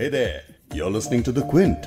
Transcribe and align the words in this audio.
Hey 0.00 0.08
there, 0.08 0.44
you're 0.72 0.88
listening 0.88 1.22
to 1.24 1.30
The 1.30 1.42
Quint. 1.42 1.86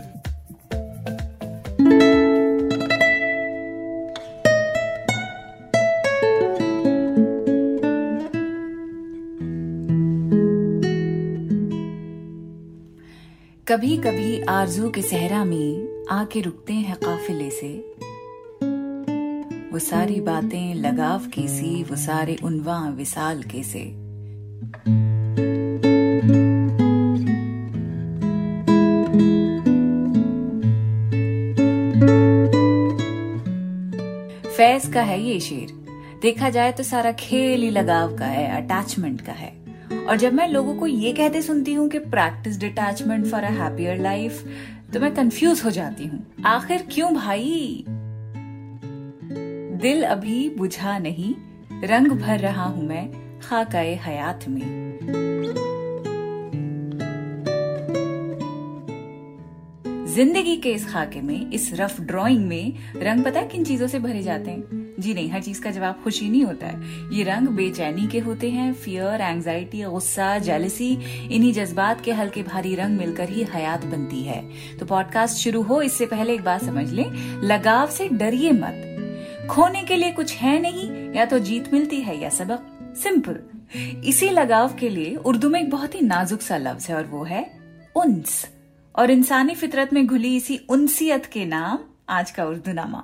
कभी 13.68 13.98
कभी 13.98 14.42
आरज़ू 14.50 14.90
के 14.90 15.02
सहरा 15.02 15.44
में 15.46 16.06
आके 16.12 16.42
रुकते 16.42 16.74
हैं 16.74 16.98
काफिले 17.06 17.50
से 17.50 17.74
वो 19.72 19.80
सारी 19.80 20.20
बातें 20.22 20.74
लगाव 20.76 21.28
की 21.34 21.48
सी 21.48 21.84
वो 21.84 21.96
सारे 22.06 22.38
उनवा 22.44 22.80
विसाल 22.98 23.44
के 23.44 23.64
से 23.64 23.86
का 34.94 35.02
है 35.02 35.22
ये 35.22 35.40
शेर। 35.40 35.72
देखा 36.22 36.50
जाए 36.50 36.72
तो 36.72 36.84
सारा 36.84 37.12
खेल 37.12 37.62
ही 37.62 37.70
लगाव 37.70 38.16
का 38.18 38.26
है 38.26 38.46
अटैचमेंट 38.58 39.22
का 39.22 39.34
है। 39.34 39.52
और 40.08 40.18
जब 40.18 40.34
मैं 40.34 40.48
लोगों 40.48 40.76
को 40.76 40.88
ये 40.88 41.12
कहते 41.14 41.42
सुनती 41.42 41.74
हूँ 41.74 41.88
कि 41.90 42.00
practice 42.00 42.60
detachment 42.60 43.26
for 43.26 43.44
a 43.44 43.50
happier 43.52 44.02
life 44.02 44.44
तो 44.94 45.00
मैं 45.00 45.14
कंफ्यूज 45.16 45.62
हो 45.66 45.70
जाती 45.72 46.08
हूँ। 46.08 46.26
आखिर 46.46 46.88
क्यों 46.92 47.14
भाई? 47.16 47.84
दिल 49.82 50.04
अभी 50.04 50.50
बुझा 50.50 50.98
नहीं, 50.98 51.34
रंग 51.84 52.12
भर 52.12 52.40
रहा 52.40 52.66
हूँ 52.66 52.88
मैं 52.88 53.10
खाकाए 53.42 53.96
हयात 54.04 54.48
में। 54.50 54.62
ज़िंदगी 60.08 60.56
के 60.56 60.72
इस 60.72 60.88
खाके 60.90 61.22
में, 61.22 61.52
इस 61.52 61.70
रफ 61.74 62.00
ड्राइंग 62.02 62.46
में, 62.48 62.74
रंग 62.96 63.24
पता 63.26 63.40
है 63.40 63.48
किन 63.48 63.64
चीज़ों 63.64 63.88
से 63.88 64.00
भरे 64.00 64.22
जाते 64.22 64.52
हैं? 64.52 64.83
जी 65.04 65.14
नहीं, 65.14 65.30
हर 65.30 65.42
चीज़ 65.42 65.62
का 65.62 65.72
जवाब 65.72 66.00
खुशी 66.04 66.30
नहीं 66.30 66.44
होता 66.44 66.68
है। 66.68 67.10
ये 67.14 67.24
रंग 67.24 67.48
बेचैनी 67.48 68.08
के 68.08 68.20
होते 68.20 68.50
हैं 68.50 68.74
फियर 68.74 69.22
एंजाइटी 69.22 69.82
गुस्सा 69.84 70.38
जेलसी 70.40 70.90
इन्हीं 71.32 71.54
जज्बात 71.54 72.02
के 72.02 72.12
हल्के 72.12 72.44
भारी 72.44 72.76
रंग 72.76 72.98
मिलकर 72.98 73.30
ही 73.30 73.44
हयात 73.44 73.86
बनती 73.86 74.22
है। 74.24 74.42
तो 74.78 74.86
पॉडकास्ट 74.86 75.38
शुरू 75.38 75.62
हो, 75.62 75.82
इससे 75.82 76.06
पहले 76.06 76.34
एक 76.34 76.44
बात 76.44 76.64
समझ 76.64 76.90
लें, 76.90 77.12
लगाव 77.44 77.90
से 77.90 78.08
डरिए 78.08 78.52
मत। 78.52 79.48
खोने 79.52 79.84
के 79.84 79.96
लिए 79.96 80.12
कुछ 80.12 80.36
है 80.36 80.60
नहीं, 80.62 81.14
या 81.14 81.26
तो 81.26 81.40
जीत 81.40 81.74
मिलती 81.74 82.02
है 82.02 82.22
या 82.22 82.30
सबक। 82.30 82.70
सिंपल 82.98 83.40
इसी 84.06 84.30
लगाव 84.30 84.76
के 84.76 84.90
लिए 84.90 85.16
उर्दू 85.16 85.50
में 85.50 85.60
एक 85.62 85.70
बहुत 85.70 85.96
ही 85.96 86.02
नाजुक 86.02 86.42
सा 86.42 86.58
लफ्ज 86.58 86.88
है 86.90 86.96
और 86.96 87.06
वो 87.06 87.24
है 87.24 87.46
उन्स। 87.96 88.46
और 88.96 89.12
इंसानी 89.12 89.56
फितरत 89.56 89.94
में 89.94 90.06
घुली 90.08 90.36
इसी 90.36 90.60
उनसियत 90.70 91.26
के 91.26 91.46
नाम, 91.46 91.80
आज 92.10 92.32
का 92.32 92.46
उर्दू 92.46 92.72
नामा 92.72 93.04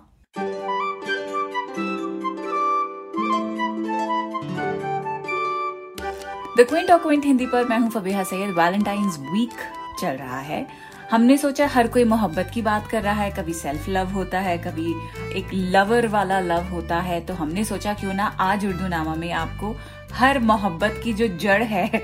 the 6.60 6.64
Quint 6.68 6.90
of 6.92 7.02
Quint 7.02 7.26
Hindi 7.26 7.46
पर 7.48 7.66
मैं 7.66 7.78
हूँ 7.80 7.90
फबीहा 7.90 8.24
सैयद। 8.24 8.50
वैलेंटाइंस 8.52 9.18
वीक 9.24 9.52
चल 10.00 10.16
रहा 10.16 10.40
है। 10.40 10.66
हमने 11.12 11.38
सोचा 11.38 11.68
हर 11.68 11.88
कोई 11.88 12.04
मोहब्बत 12.04 12.50
की 12.54 12.62
बात 12.62 12.88
कर 12.88 13.02
रहा 13.02 13.14
है, 13.14 13.30
कभी 13.32 13.54
सेल्फ 13.54 13.88
लव 13.90 14.08
होता 14.08 14.40
है, 14.40 14.58
कभी 14.58 14.92
एक 15.40 15.54
लवर 15.54 16.08
वाला 16.08 16.40
लव 16.40 16.64
होता 16.72 17.00
है 17.00 17.20
तो 17.22 17.34
हमने 17.34 17.64
सोचा 17.64 17.94
क्यों 17.94 18.14
ना 18.14 18.26
आज 18.40 18.66
उर्दू 18.66 18.88
नामा 18.88 19.14
में 19.16 19.32
आपको 19.34 19.76
हर 20.14 20.40
मोहब्बत 20.40 21.00
की 21.04 21.14
जो 21.14 21.28
जड़ 21.38 21.62
है, 21.64 22.02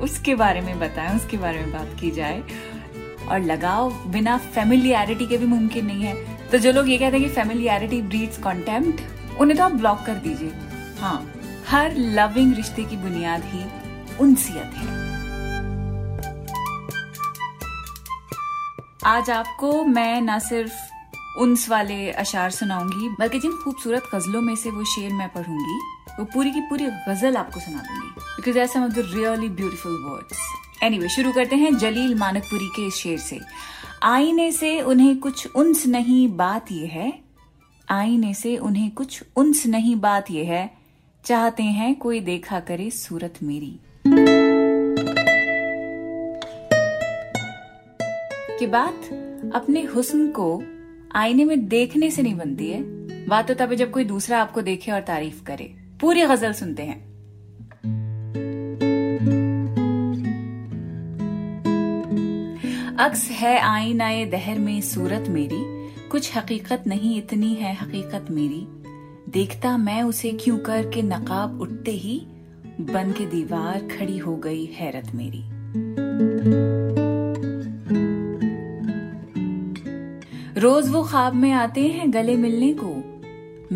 उसके 0.00 0.34
बारे 0.34 0.60
में 0.60 0.78
बताएँ, 0.78 1.16
उसके 1.16 1.36
बारे 1.36 1.58
में 1.58 1.72
बात 1.72 1.96
की 2.00 2.10
जाए। 2.10 2.42
और 3.28 3.40
लगाव 3.42 3.90
बिना 4.06 4.36
फेमिलियरिटी 4.54 5.26
के 5.26 5.38
भी 5.38 5.46
मुमकिन 5.46 5.86
नहीं 5.86 6.02
है। 6.02 6.48
तो 6.48 6.58
जो 6.58 6.72
लोग 6.72 6.90
ये 6.90 6.98
कहते 6.98 7.16
हैं 7.16 7.28
कि 7.28 7.32
फेमिलियरिटी 7.34 8.02
ब्रीड्स 8.02 8.38
कॉन्टेम्प्ट 8.38 9.40
उन्हें 9.40 9.56
तो 9.58 9.64
आप 9.64 9.72
ब्लॉक 9.72 10.04
कर 10.06 10.14
दीजिए। 10.18 10.52
हाँ 11.00 11.16
हर 11.68 11.96
लविंग 11.96 12.54
रिश्ते 12.54 12.84
की 12.84 12.96
बुनियाद 12.96 13.44
ही 13.44 13.64
उनसियत 14.20 14.74
है। 14.74 15.02
आज 19.06 19.30
आपको 19.30 19.84
मैं 19.84 20.20
ना 20.20 20.38
सिर्फ़ 20.38 20.72
उन्स 21.40 21.68
वाले 21.68 22.10
अशार 22.10 22.50
सुनाऊँगी, 22.50 23.08
बल्कि 23.08 23.38
जिन 23.38 23.52
खूबसूरत 23.52 24.02
गजलों 24.14 24.40
में 24.40 24.54
से 24.56 24.70
वो 24.70 24.84
शेर 24.84 25.12
मैं 25.12 25.28
पढ़ूँगी, 25.28 25.78
वो 26.18 26.24
पूरी 26.24 26.50
की 26.50 26.60
पूरी 26.60 26.86
गज़ल 27.08 27.36
आपको 27.36 27.60
सुना 27.60 27.78
दूँगी। 27.78 28.08
Because 28.36 28.58
are 28.58 28.66
some 28.66 28.84
of 28.84 28.92
the 28.92 28.98
really 29.14 29.48
beautiful 29.48 29.96
words 30.04 30.38
anyway 30.82 31.08
शुरू 31.08 31.32
करते 31.32 31.56
हैं 31.56 31.76
जलील 31.78 32.14
मानकपुरी 32.14 32.68
के 32.76 32.86
इस 32.86 32.94
शेर 32.94 33.18
से। 33.18 33.40
आईने 34.02 34.50
से 34.52 34.80
उन्हें 34.80 35.18
कुछ 35.18 35.48
उन्स 35.56 35.86
नहीं, 35.86 36.36
बात 36.36 36.72
यह 36.72 36.90
है। 36.92 37.12
आईने 37.90 38.34
से 38.34 38.56
उन्हें 38.56 38.90
कुछ 38.90 39.22
उन्स 39.36 39.66
नहीं, 39.66 39.96
बात 39.96 40.30
यह 40.30 40.52
है। 40.52 40.70
चाहते 41.24 41.62
हैं 41.62 41.94
कोई 41.94 42.20
देखा 42.20 42.60
करे 42.60 42.90
सूरत 42.90 43.38
मेरी। 43.42 43.78
कि 48.58 48.66
बात 48.66 49.00
अपने 49.54 49.82
हुस्न 49.82 50.28
को 50.30 50.62
आईने 51.14 51.44
में 51.44 51.68
देखने 51.68 52.10
से 52.10 52.22
नहीं 52.22 52.34
बनती 52.34 52.70
है। 52.70 52.82
बात 53.26 53.48
तो 53.48 53.54
तब 53.54 53.74
जब 53.74 53.90
कोई 53.90 54.04
दूसरा 54.04 54.38
आपको 54.38 54.62
देखे 54.62 54.92
और 54.92 55.00
तारीफ़ 55.00 55.44
करे। 55.44 55.74
पूरी 56.00 56.22
गज़ल 56.22 56.52
सुनते 56.52 56.82
हैं। 56.82 57.14
अक्स 62.96 63.30
है 63.30 63.58
आईनाए 63.58 64.24
दहर 64.24 64.58
में 64.58 64.80
सूरत 64.80 65.24
मेरी। 65.28 65.88
कुछ 66.08 66.36
हकीकत 66.36 66.84
नहीं, 66.86 67.18
इतनी 67.18 67.54
है 67.54 67.74
हकीकत 67.74 68.26
मेरी। 68.30 68.66
देखता 69.32 69.76
मैं 69.76 70.02
उसे 70.02 70.30
क्यों 70.30 70.58
कर 70.58 70.90
के 70.90 71.02
नकाब 71.02 71.60
उठते 71.60 71.90
ही। 71.90 72.26
बन 72.80 73.12
के 73.18 73.26
दीवार 73.26 73.88
खड़ी 73.98 74.18
हो 74.18 74.36
गई, 74.36 74.64
हैरत 74.64 75.14
मेरी। 75.14 75.44
रोज 80.60 80.88
वो 80.88 81.02
ख्वाब 81.02 81.34
में 81.34 81.52
आते 81.52 81.80
हैं 81.80 82.12
गले 82.12 82.36
मिलने 82.36 82.76
को। 82.80 83.20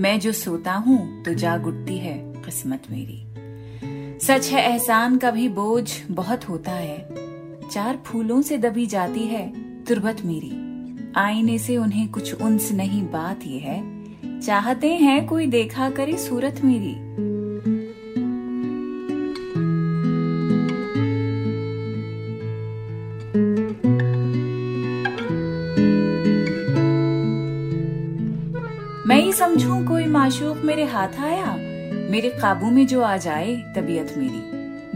मैं 0.00 0.20
जो 0.20 0.32
सोता 0.32 0.72
हूँ 0.72 1.24
तो 1.24 1.34
जाग 1.34 1.66
उठती 1.66 1.98
है 1.98 2.18
किस्मत 2.18 2.82
मेरी। 2.90 3.24
सच 4.18 4.50
है, 4.52 4.72
एहसान 4.72 5.18
का 5.18 5.30
भी 5.30 5.48
बोझ 5.48 5.92
बहुत 6.10 6.48
होता 6.48 6.72
है। 6.72 7.08
चार 7.70 7.98
फूलों 8.04 8.42
से 8.42 8.58
दबी 8.58 8.86
जाती 8.86 9.20
है 9.20 9.52
तुरबत 9.84 10.16
मेरी। 10.24 10.52
आईने 11.16 11.58
से 11.58 11.76
उन्हें 11.76 12.08
कुछ 12.08 12.34
उन्स 12.34 12.72
नहीं, 12.72 13.02
बात 13.02 13.40
ये 13.46 13.58
है। 13.58 13.98
चाहते 14.40 14.92
हैं 14.92 15.26
कोई 15.26 15.46
देखा 15.46 15.90
करे 15.90 16.16
सूरत 16.16 16.60
मेरी। 16.64 17.27
समझूं 29.48 29.86
कोई 29.86 30.04
माशूक 30.04 30.56
मेरे 30.56 30.84
हाथ 30.84 31.20
आया? 31.20 31.56
मेरे 32.10 32.28
काबू 32.28 32.70
में 32.70 32.86
जो 32.86 33.02
आ 33.02 33.16
जाए, 33.16 33.56
तबीयत 33.56 34.14
मेरी। 34.16 34.40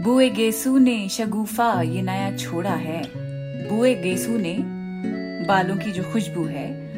बुए 0.03 0.29
गेसू 0.29 0.77
ने 0.77 1.09
शगुफा 1.09 1.81
ये 1.81 2.01
नया 2.01 2.37
छोड़ा 2.37 2.71
है। 2.71 3.11
बुए 3.69 3.95
गेसू 3.95 4.37
ने 4.37 4.57
बालों 5.47 5.77
की 5.77 5.91
जो 5.91 6.03
खुशबू 6.03 6.43
है, 6.43 6.91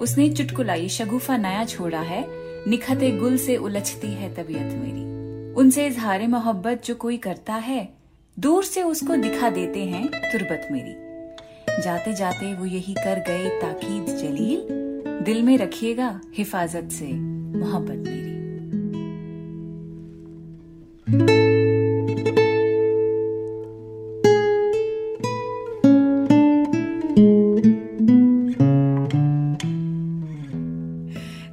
उसने 0.00 0.30
चुटकुलाई 0.30 0.88
शगुफा 0.88 1.36
नया 1.36 1.64
छोड़ा 1.64 2.00
है। 2.00 2.24
निखते 2.70 3.10
गुल 3.10 3.36
से 3.36 3.56
उलझती 3.56 4.08
है 4.08 4.34
तबीयत 4.34 4.72
मेरी। 4.72 5.04
उनसे 5.54 5.86
इजहार 5.86 6.28
मोहब्बत 6.28 6.82
जो 6.84 6.94
कोई 6.94 7.16
करता 7.16 7.54
है, 7.54 7.88
दूर 8.38 8.64
से 8.64 8.82
उसको 8.82 9.16
दिखा 9.16 9.50
देते 9.50 9.84
हैं 9.84 10.08
तुरबत 10.08 10.68
मेरी। 10.72 10.94
जाते 11.82 12.12
जाते 12.12 12.54
वो 12.54 12.66
यही 12.66 12.94
कर 12.94 13.24
गए 13.26 13.48
ताकीद 13.48 14.16
जलील। 14.16 14.81
दिल 15.22 15.42
में 15.42 15.58
रखिएगा 15.58 16.20
हिफाजत 16.34 16.88
से, 16.92 17.12
मोहब्बत 17.58 17.96
मेरी। 17.96 18.32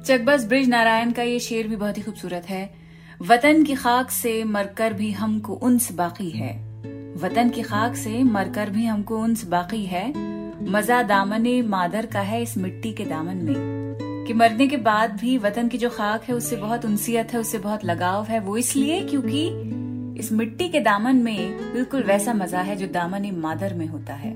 चकबस 0.04 0.46
ब्रिज 0.48 0.68
नारायण 0.68 1.12
का 1.12 1.22
ये 1.22 1.38
शेर 1.38 1.68
भी 1.68 1.76
बहुत 1.76 1.98
ही 1.98 2.02
खूबसूरत 2.02 2.44
है। 2.48 2.74
वतन 3.22 3.62
की 3.62 3.74
खाक 3.74 4.10
से 4.10 4.44
मरकर 4.44 4.92
भी 4.92 5.10
हमको 5.10 5.52
उन्स 5.52 5.92
बाकी 5.92 6.30
है। 6.30 6.56
वतन 7.16 7.48
की 7.48 7.62
खाक 7.62 7.96
से 7.96 8.22
मरकर 8.22 8.70
भी 8.70 8.86
हमको 8.86 9.18
उन्स 9.18 9.44
बाकी 9.44 9.84
है। 9.84 10.29
मज़ा 10.62 11.02
दामने 11.02 11.62
मादर 11.62 12.06
का 12.06 12.20
है 12.20 12.42
इस 12.42 12.58
मिट्टी 12.58 12.92
के 12.92 13.04
दामन 13.04 13.36
में। 13.36 13.80
कि 14.26 14.34
मरने 14.34 14.66
के 14.66 14.76
बाद 14.76 15.12
भी 15.12 15.38
वतन 15.38 15.68
की 15.68 15.78
जो 15.78 15.90
खाक 15.90 16.22
है, 16.22 16.34
उससे 16.34 16.56
बहुत 16.56 16.84
उनसियत 16.84 17.32
है, 17.32 17.40
उससे 17.40 17.58
बहुत 17.58 17.84
लगाव 17.84 18.24
है, 18.24 18.40
वो 18.40 18.56
इसलिए 18.56 19.02
क्योंकि 19.02 19.46
इस 20.20 20.32
मिट्टी 20.32 20.68
के 20.68 20.80
दामन 20.80 21.16
में 21.16 21.72
बिल्कुल 21.72 22.02
वैसा 22.02 22.34
मज़ा 22.34 22.60
है 22.60 22.76
जो 22.76 22.86
दामन 22.86 23.30
मादर 23.34 23.74
में 23.74 23.86
होता 23.86 24.14
है। 24.14 24.34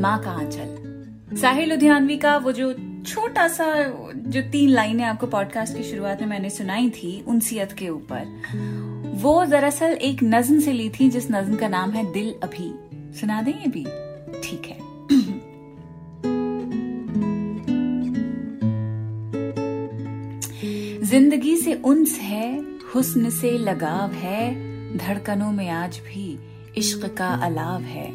माँ 0.00 0.22
का 0.22 0.30
आंचल। 0.30 0.92
साहिल 1.36 1.70
लुधियानवी 1.70 2.16
का 2.16 2.36
वो 2.36 2.52
जो 2.52 2.74
छोटा 3.06 3.48
सा, 3.48 3.84
जो 4.16 4.42
तीन 4.42 4.70
लाइनें 4.70 5.04
आपको 5.04 5.26
पॉडकास्ट 5.26 5.76
की 5.76 5.82
शुरुआत 5.82 6.20
में 6.20 6.28
मैंने 6.28 6.50
सुनाई 6.50 6.90
थी, 6.90 7.24
उनसियत 7.28 7.72
के 7.72 7.88
ऊपर, 7.88 8.42
वो 9.14 9.44
दरअसल 9.44 9.92
एक 9.92 10.20
नज्म 10.22 10.60
से 10.60 10.72
ली 10.72 10.88
थी, 10.88 11.08
जिस 11.08 11.30
नज्म 11.30 11.56
का 11.56 11.68
नाम 11.68 11.90
है 11.90 12.12
दिल 12.12 12.34
अभी। 12.42 12.74
सुना 13.20 13.42
दें 13.42 13.52
ये 13.52 13.68
भी? 13.68 13.84
ठीक 14.48 14.62
है। 14.66 14.81
ज़िंदगी 21.12 21.56
से 21.56 21.74
उन्स 21.74 22.18
है, 22.18 22.64
हुस्न 22.94 23.30
से 23.30 23.50
लगाव 23.58 24.12
है, 24.12 24.54
धड़कनों 24.96 25.52
में 25.52 25.68
आज 25.70 25.98
भी 25.98 26.38
इश्क 26.76 27.14
का 27.18 27.28
अलाव 27.28 27.80
है। 27.80 28.10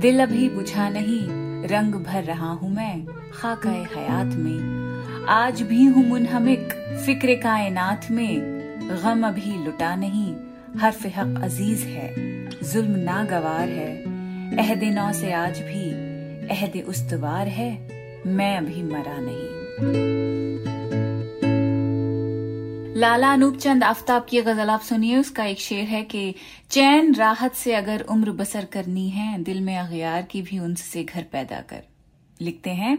दिल 0.00 0.22
अभी 0.22 0.48
बुझा 0.48 0.88
नहीं, 0.88 1.20
रंग 1.68 1.94
भर 1.94 2.24
रहा 2.24 2.50
हूँ 2.50 2.74
मैं 2.74 3.06
खाका 3.32 3.70
हयात 3.70 4.26
में। 4.26 5.24
आज 5.28 5.62
भी 5.62 5.84
हूँ 5.84 6.06
मुनहमिक, 6.06 6.72
फ़िक्र 7.06 7.34
कायनात 7.34 8.10
में। 8.10 8.40
गम 9.04 9.26
अभी 9.26 9.64
लुटा 9.64 9.96
नहीं, 9.96 10.34
हर्फ 10.78 11.06
हक 11.06 11.40
अज़ीज़ 11.44 11.84
है, 11.84 12.14
जुल्म 12.72 12.96
नागवार 12.96 13.68
है। 13.68 13.96
अहद 14.56 14.84
नौ 14.84 15.12
से 15.12 15.32
आज 15.32 15.58
भी, 15.58 15.90
अहद 16.48 16.82
उस्तवार 16.88 17.48
है, 17.48 17.72
मैं 18.26 18.56
अभी 18.56 18.82
मरा 18.82 19.18
नहीं। 19.18 20.19
लाला 22.90 23.32
अनूप 23.32 23.56
चंद 23.56 23.84
आफ्ताब 23.84 24.24
की 24.28 24.40
गज़ल 24.42 24.70
आप 24.70 24.80
सुनिए, 24.80 25.16
उसका 25.16 25.44
एक 25.44 25.58
शेर 25.58 25.84
है 25.84 26.02
कि 26.02 26.34
चैन 26.70 27.14
राहत 27.14 27.54
से 27.54 27.74
अगर 27.74 28.00
उम्र 28.00 28.30
बसर 28.30 28.64
करनी 28.64 29.08
है, 29.08 29.42
दिल 29.42 29.60
में 29.60 29.76
अगयार 29.78 30.22
की 30.22 30.42
भी 30.42 30.58
उनसे 30.58 31.04
घर 31.04 31.22
पैदा 31.22 31.60
कर। 31.60 31.82
लिखते 32.40 32.70
हैं। 32.70 32.98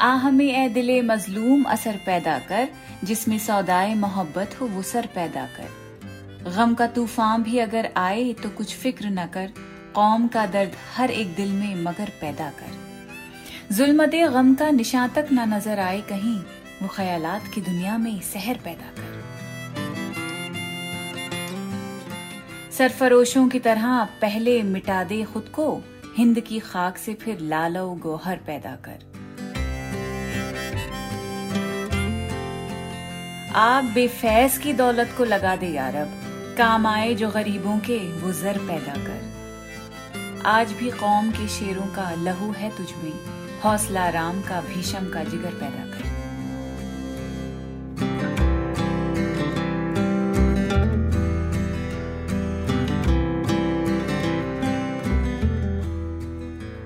आ 0.00 0.14
हमें 0.14 0.46
ए 0.46 0.68
दिले 0.68 1.02
मजलूम 1.02 1.62
असर 1.64 2.00
पैदा 2.06 2.38
कर, 2.38 2.68
जिसमें 3.04 3.38
सौदाए 3.38 3.94
मोहब्बत 3.94 4.60
हो 4.60 4.66
वो 4.66 4.82
सर 4.82 5.06
पैदा 5.14 5.46
कर। 5.46 6.50
गम 6.56 6.74
का 6.74 6.86
तूफ़ान 6.86 7.42
भी 7.42 7.58
अगर 7.58 7.92
आए 7.96 8.32
तो 8.32 8.48
कुछ 8.50 8.74
फ़िक्र 8.76 9.06
न 9.06 9.26
कर 9.26 9.52
कौम 9.94 10.26
का 10.28 10.46
दर्द 10.46 10.72
हर 10.96 11.10
एक 11.10 11.34
दिल 11.34 11.52
में 11.52 11.74
मगर 11.74 12.10
पैदा 12.20 12.48
कर। 12.50 13.74
जुलमत 13.74 14.14
गम 14.32 14.54
का 14.54 14.70
निशान 14.70 15.08
तक 15.08 15.28
न 15.32 15.54
नज़र 15.54 15.78
आए 15.78 16.00
कहीं, 16.00 16.38
वो 16.82 16.88
ख्यालात 16.88 17.42
की 17.54 17.60
दुनिया 17.60 17.98
में 17.98 18.20
सहर 18.20 18.58
पैदा 18.64 18.90
कर। 18.98 19.12
सरफरोशों 22.72 23.48
की 23.48 23.58
तरह 23.58 24.04
पहले 24.20 24.62
मिटा 24.62 25.04
दे 25.04 25.22
खुद 25.24 25.48
को, 25.48 25.82
हिंद 26.16 26.40
की 26.40 26.58
खाक 26.58 26.96
से 26.96 27.14
फिर 27.14 27.38
लालो 27.40 27.86
गोहर 28.02 28.36
पैदा 28.36 28.76
कर। 28.88 28.98
आग 33.56 33.84
बेफैज 33.84 34.58
की 34.58 34.72
दौलत 34.72 35.14
को 35.18 35.24
लगा 35.24 35.56
दे 35.56 35.66
यारब, 35.66 36.08
काम 36.58 36.86
आए 36.86 37.14
जो 37.14 37.30
गरीबों 37.30 37.78
के, 37.78 37.98
वो 37.98 38.32
जर 38.32 38.58
पैदा 38.58 38.92
कर। 38.92 39.33
आज 40.46 40.72
भी 40.72 40.90
कौम 40.90 41.30
के 41.30 41.46
शेरों 41.48 41.86
का 41.86 42.10
लहू 42.14 42.50
है 42.52 42.68
तुझमें 42.76 43.12
हौसला 43.60 44.08
राम 44.08 44.40
का 44.42 44.60
भीषम 44.60 45.08
का 45.10 45.22
जिगर 45.24 45.54
पैदा 45.60 45.84
कर। 45.84 46.12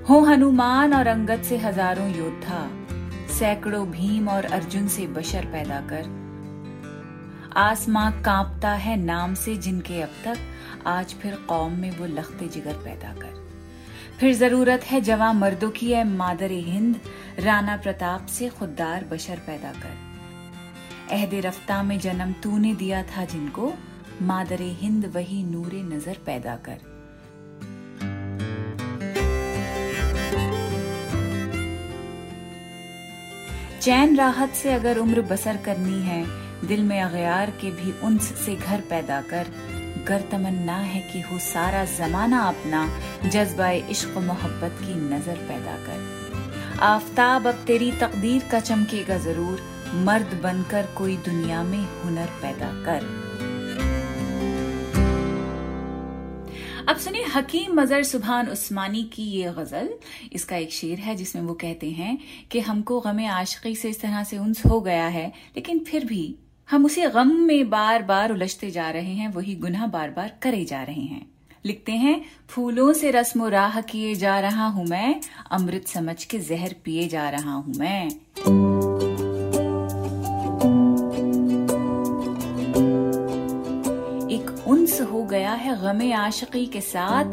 हो 0.09 0.19
हनुमान 0.19 0.93
और 0.93 1.07
अंगद 1.07 1.41
से 1.41 1.57
हज़ारों 1.57 2.07
योद्धा। 2.09 2.61
सैकड़ों 3.29 3.85
भीम 3.87 4.29
और 4.29 4.45
अर्जुन 4.45 4.87
से 4.87 5.07
बशर 5.09 5.45
पैदा 5.45 5.81
कर। 5.91 6.07
आसमां 7.57 8.11
कांपता 8.23 8.71
है 8.77 8.95
नाम 8.97 9.33
से 9.33 9.57
जिनके 9.57 10.01
अब 10.01 10.15
तक 10.25 10.87
आज 10.87 11.13
फिर 11.13 11.35
कौम 11.49 11.73
में 11.73 11.91
वो 11.91 12.05
लखते 12.05 12.47
जिगर 12.47 12.73
पैदा 12.83 13.13
कर। 13.13 13.48
फिर 14.19 14.33
ज़रूरत 14.33 14.83
है 14.83 14.99
जवां 15.01 15.33
मर्दों 15.33 15.69
की 15.69 15.91
है 15.91 16.03
मादर 16.07 16.51
हिंद, 16.51 16.95
राणा 17.39 17.75
प्रताप 17.77 18.25
से 18.25 18.49
खुददार 18.49 19.05
बशर 19.05 19.39
पैदा 19.47 19.71
कर। 19.71 19.93
अहद 21.11 21.35
रफ्ता 21.45 21.81
में 21.83 21.99
जन्म 21.99 22.33
तूने 22.43 22.73
दिया 22.75 23.01
था 23.03 23.23
जिनको, 23.25 23.71
मादर 24.21 24.61
हिंद 24.81 25.05
वही 25.05 25.43
नूरे 25.43 25.81
नज़र 25.83 26.17
पैदा 26.25 26.55
कर। 26.67 26.77
चैन 33.81 34.17
राहत 34.17 34.53
से 34.53 34.73
अगर 34.73 34.97
उम्र 34.97 35.21
बसर 35.21 35.57
करनी 35.57 36.01
है, 36.01 36.23
दिल 36.67 36.83
में 36.83 37.01
अगयार 37.01 37.49
के 37.51 37.71
भी 37.71 37.99
उन्स 38.03 38.33
से 38.35 38.55
घर 38.55 38.81
पैदा 38.81 39.21
कर 39.21 39.47
गर 40.07 40.21
तमन्ना 40.31 40.77
है 40.77 41.01
कि 41.03 41.21
हो 41.21 41.39
सारा 41.41 41.83
जमाना 41.87 42.41
अपना 42.43 42.87
जज्बा 43.25 43.69
इश्क 43.71 44.17
मोहब्बत 44.19 44.77
की 44.81 44.95
नज़र 45.05 45.37
पैदा 45.47 45.77
कर। 45.85 46.77
आफताब 46.83 47.47
अब 47.47 47.63
तेरी 47.67 47.91
तकदीर 47.91 48.47
का 48.51 48.59
चमकेगा 48.61 49.17
ज़रूर, 49.19 49.61
मर्द 50.05 50.39
बनकर 50.43 50.87
कोई 50.97 51.17
दुनिया 51.25 51.63
में 51.63 51.83
हुनर 52.03 52.29
पैदा 52.41 52.71
कर। 52.85 53.07
अब 56.87 56.97
सुनिए 56.97 57.23
हकीम 57.25 57.73
मजर 57.79 58.03
सुभान 58.03 58.47
उस्मानी 58.49 59.03
की 59.13 59.23
ये 59.23 59.51
गज़ल। 59.57 59.89
इसका 60.33 60.55
एक 60.57 60.71
शेर 60.73 60.99
है 60.99 61.15
जिसमें 61.15 61.41
वो 61.43 61.53
कहते 61.53 61.89
हैं 61.91 62.17
कि 62.51 62.59
हमको 62.59 62.99
गमे 62.99 63.27
आशिकी 63.29 63.75
से 63.75 63.89
इस 63.89 64.01
तरह 64.01 64.23
से 64.23 64.37
उन्स 64.37 64.65
हो 64.65 64.79
गया 64.81 65.07
है, 65.07 65.31
लेकिन 65.55 65.79
फिर 65.79 66.05
भी 66.05 66.23
हम 66.69 66.85
उसी 66.85 67.01
गम 67.01 67.31
में 67.31 67.69
बार 67.69 68.03
बार 68.03 68.31
उलझते 68.31 68.71
जा 68.71 68.89
रहे 68.89 69.13
हैं, 69.13 69.27
वही 69.27 69.55
गुनाह 69.55 69.87
बार 69.87 70.09
बार 70.09 70.31
करे 70.41 70.65
जा 70.65 70.83
रहे 70.83 71.01
हैं। 71.01 71.25
लिखते 71.65 71.91
हैं, 71.91 72.21
फूलों 72.49 72.93
से 72.93 73.11
रस्म 73.11 73.45
राह 73.45 73.81
किए 73.81 74.15
जा 74.15 74.39
रहा 74.39 74.67
हूँ 74.67 74.85
मैं, 74.85 75.21
अमृत 75.51 75.87
समझ 75.87 76.23
के 76.23 76.39
जहर 76.39 76.75
पिए 76.85 77.07
जा 77.07 77.29
रहा 77.29 77.53
हूँ 77.53 77.73
मैं। 77.77 78.09
एक 84.29 84.67
उन्स 84.67 85.01
हो 85.01 85.23
गया 85.23 85.53
है 85.53 85.81
गमे 85.81 86.11
आशकी 86.11 86.65
के 86.65 86.81
साथ, 86.81 87.25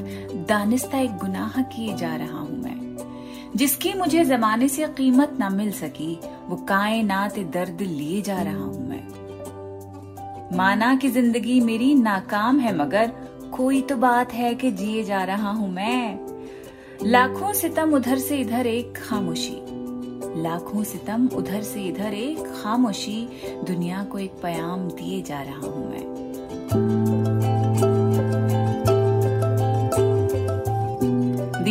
दानिस्ता 0.48 0.98
एक 0.98 1.16
गुनाह 1.16 1.62
किए 1.62 1.96
जा 1.96 2.16
रहा 2.16 2.38
हूँ 2.38 2.55
जिसकी 3.56 3.92
मुझे 3.94 4.24
जमाने 4.24 4.68
से 4.68 4.86
कीमत 4.86 5.36
ना 5.38 5.48
मिल 5.48 5.72
सकी, 5.72 6.20
वो 6.48 6.56
कायनात 6.56 7.38
दर्द 7.38 7.80
लिए 7.80 8.22
जा 8.22 8.42
रहा 8.42 8.64
हूँ 8.64 8.88
मैं। 8.88 10.56
माना 10.56 10.94
कि 10.96 11.08
ज़िंदगी 11.08 11.60
मेरी 11.60 11.94
नाकाम 11.94 12.58
है, 12.58 12.76
मगर 12.76 13.12
कोई 13.56 13.82
तो 13.82 13.96
बात 13.96 14.32
है 14.32 14.54
कि 14.54 14.70
जिए 14.70 15.02
जा 15.02 15.24
रहा 15.24 15.50
हूँ 15.50 15.72
मैं। 15.72 16.18
लाखों 17.02 17.52
सितम 17.52 17.94
उधर 17.94 18.18
से 18.18 18.38
इधर 18.38 18.66
एक 18.66 18.96
खामोशी। 18.96 19.58
लाखों 20.42 20.84
सितम 20.84 21.28
उधर 21.34 21.62
से 21.62 21.82
इधर 21.82 22.14
एक 22.14 22.38
खामोशी। 22.38 23.28
दुनिया 23.66 24.04
को 24.04 24.18
एक 24.18 24.32
पयाम 24.42 24.88
दिए 24.88 25.22
जा 25.22 25.42
रहा 25.42 25.66
हूँ 25.66 25.90
मैं। 25.90 27.15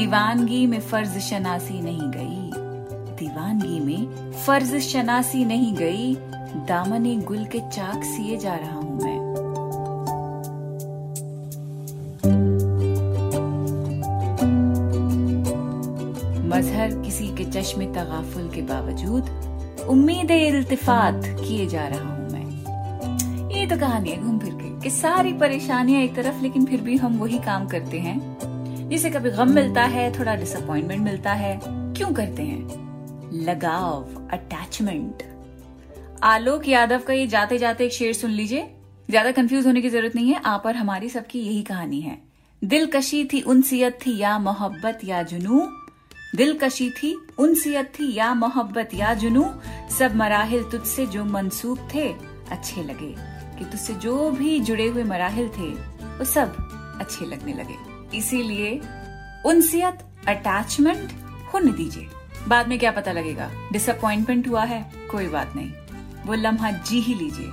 दीवानगी 0.05 0.67
में 0.67 0.79
फ़र्ज़ 0.79 1.19
शनासी 1.19 1.81
नहीं 1.81 2.01
गई। 2.01 2.51
दीवानगी 3.15 3.79
में 3.79 4.31
फ़र्ज़ 4.31 4.77
शनासी 4.77 5.45
नहीं 5.45 5.75
गई। 5.75 6.15
दामने 6.67 7.15
गुल 7.15 7.45
के 7.45 7.59
चाक 7.59 8.03
सिए 8.03 8.37
जा 8.37 8.55
रहा 8.55 8.75
हूँ 8.75 9.01
मैं। 9.01 9.19
मजहर 16.49 17.01
किसी 17.05 17.27
के 17.27 17.45
चश्मे 17.45 17.85
तगाफुल 17.85 18.49
के 18.49 18.61
बावजूद 18.61 19.29
उम्मीद 19.89 20.31
इल्तिफात 20.31 21.21
किए 21.25 21.67
जा 21.67 21.87
रहा 21.87 22.15
हूँ 22.15 22.29
मैं। 22.29 23.49
ये 23.51 23.67
तो 23.67 23.77
कहानी 23.77 24.09
है 24.09 24.23
घूम 24.23 24.39
फिर 24.39 24.53
के। 24.53 24.81
कि 24.81 24.89
सारी 24.89 25.33
परेशानियाँ 25.33 26.01
एक 26.01 26.15
तरफ़, 26.15 26.41
लेकिन 26.41 26.65
फिर 26.65 26.81
भी 26.81 26.97
हम 26.97 27.17
वही 27.17 27.39
काम 27.39 27.67
करते 27.67 27.99
हैं। 27.99 28.34
जिसे 28.89 29.09
कभी 29.09 29.29
गम 29.29 29.51
मिलता 29.51 29.83
है, 29.83 30.19
थोड़ा 30.19 30.35
डिसअपॉइंटमेंट 30.35 31.01
मिलता 31.01 31.33
है। 31.33 31.59
क्यों 31.65 32.13
करते 32.13 32.43
हैं? 32.43 32.85
लगाव 33.45 34.27
अटैचमेंट 34.33 35.23
आलोक 36.23 36.67
यादव 36.67 36.99
का 36.99 37.13
ये 37.13 37.27
जाते 37.27 37.57
जाते 37.57 37.85
एक 37.85 37.93
शेर 37.93 38.13
सुन 38.13 38.31
लीजिए। 38.31 38.67
ज़्यादा 39.09 39.31
कंफ्यूज 39.31 39.67
होने 39.67 39.81
की 39.81 39.89
ज़रूरत 39.89 40.15
नहीं 40.15 40.33
है, 40.33 40.41
आप 40.45 40.65
और 40.65 40.75
हमारी 40.75 41.09
सबकी 41.09 41.39
यही 41.39 41.63
कहानी 41.63 42.01
है। 42.01 42.17
दिलकशी 42.63 43.25
थी 43.25 43.41
उनसियत 43.41 43.99
थी 44.05 44.17
या 44.17 44.39
मोहब्बत 44.39 44.99
या 45.03 45.23
जुनू? 45.23 45.67
दिलकशी 46.35 46.89
थी 46.89 47.27
उनसियत 47.39 47.91
थी 47.99 48.13
या 48.15 48.33
मोहब्बत 48.33 48.89
या 48.93 49.13
जुनू? 49.13 49.45
सब 49.99 50.15
मराहिल 50.15 50.63
तुझसे 50.63 51.05
जो 51.05 51.25
मनसूब 51.25 51.87
थे, 51.95 52.07
अच्छे 52.51 52.83
लगे। 52.83 53.15
कि 53.59 53.65
तुझसे 53.65 53.93
जो 53.93 54.31
भी 54.31 54.59
जुड़े 54.59 54.87
हुए 54.87 55.03
मराहल 55.03 55.47
थे, 55.47 55.69
वो 56.17 56.25
सब 56.25 56.57
अच्छे 57.01 57.25
लगने 57.25 57.53
लगे। 57.53 57.94
इसीलिए 58.13 58.81
उनसियत 59.45 60.05
अटैचमेंट 60.27 61.11
होने 61.53 61.71
दीजिए। 61.71 62.07
बाद 62.47 62.67
में 62.67 62.79
क्या 62.79 62.91
पता 62.91 63.11
लगेगा 63.11 63.49
डिसअपॉइंटमेंट 63.71 64.47
हुआ 64.47 64.63
है, 64.63 64.91
कोई 65.11 65.27
बात 65.27 65.53
नहीं। 65.55 65.71
वो 66.25 66.33
लम्हा 66.33 66.71
जी 66.71 66.99
ही 66.99 67.13
लीजिए। 67.13 67.51